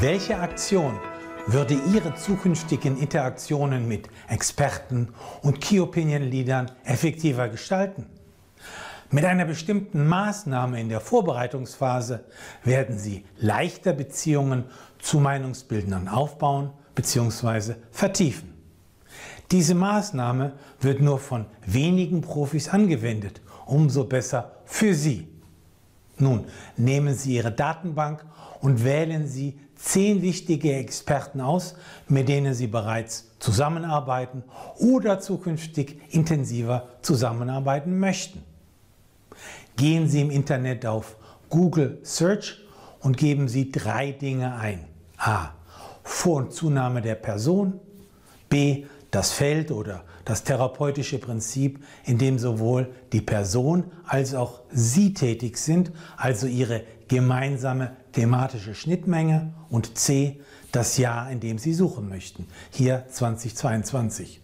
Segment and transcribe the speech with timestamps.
[0.00, 0.96] Welche Aktion
[1.48, 5.08] würde Ihre zukünftigen Interaktionen mit Experten
[5.42, 8.06] und Key Opinion Leadern effektiver gestalten?
[9.10, 12.26] Mit einer bestimmten Maßnahme in der Vorbereitungsphase
[12.62, 14.66] werden Sie leichter Beziehungen
[15.00, 17.74] zu Meinungsbildnern aufbauen bzw.
[17.90, 18.54] vertiefen.
[19.50, 25.26] Diese Maßnahme wird nur von wenigen Profis angewendet, umso besser für Sie.
[26.18, 26.46] Nun,
[26.76, 28.24] nehmen Sie Ihre Datenbank
[28.60, 31.76] und wählen Sie zehn wichtige Experten aus,
[32.08, 34.42] mit denen Sie bereits zusammenarbeiten
[34.78, 38.42] oder zukünftig intensiver zusammenarbeiten möchten.
[39.76, 41.16] Gehen Sie im Internet auf
[41.48, 42.58] Google Search
[43.00, 44.84] und geben Sie drei Dinge ein.
[45.18, 45.50] A.
[46.02, 47.78] Vor- und Zunahme der Person.
[48.48, 48.86] B.
[49.10, 55.56] Das Feld oder das therapeutische Prinzip, in dem sowohl die Person als auch Sie tätig
[55.56, 60.40] sind, also Ihre gemeinsame thematische Schnittmenge und C,
[60.72, 64.42] das Jahr, in dem Sie suchen möchten, hier 2022.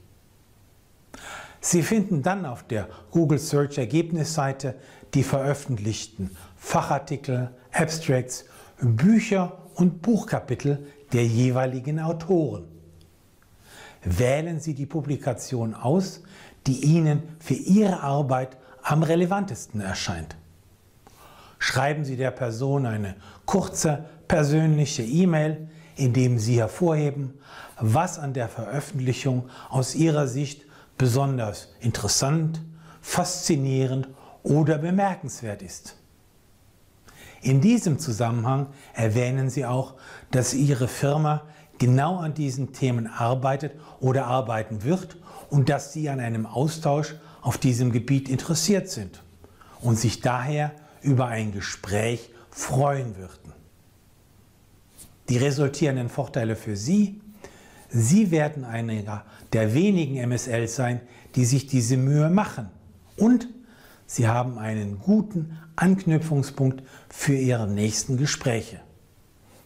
[1.60, 4.76] Sie finden dann auf der Google Search Ergebnisseite
[5.12, 8.46] die veröffentlichten Fachartikel, Abstracts,
[8.80, 12.73] Bücher und Buchkapitel der jeweiligen Autoren
[14.04, 16.22] wählen Sie die Publikation aus,
[16.66, 20.36] die Ihnen für Ihre Arbeit am relevantesten erscheint.
[21.58, 23.16] Schreiben Sie der Person eine
[23.46, 27.34] kurze persönliche E-Mail, in dem Sie hervorheben,
[27.80, 30.64] was an der Veröffentlichung aus Ihrer Sicht
[30.98, 32.60] besonders interessant,
[33.00, 34.08] faszinierend
[34.42, 35.96] oder bemerkenswert ist.
[37.42, 39.94] In diesem Zusammenhang erwähnen Sie auch,
[40.30, 41.42] dass Ihre Firma
[41.84, 45.18] genau an diesen Themen arbeitet oder arbeiten wird
[45.50, 49.22] und dass Sie an einem Austausch auf diesem Gebiet interessiert sind
[49.82, 53.52] und sich daher über ein Gespräch freuen würden.
[55.28, 57.20] Die resultierenden Vorteile für Sie?
[57.90, 61.02] Sie werden einer der wenigen MSL sein,
[61.34, 62.70] die sich diese Mühe machen.
[63.18, 63.46] Und
[64.06, 68.80] Sie haben einen guten Anknüpfungspunkt für Ihre nächsten Gespräche.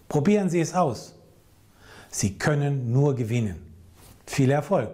[0.08, 1.14] Probieren Sie es aus.
[2.10, 3.56] Sie können nur gewinnen.
[4.26, 4.90] Viel Erfolg!